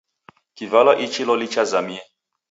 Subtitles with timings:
[0.57, 2.01] Kivalwa ichi loli chazamie!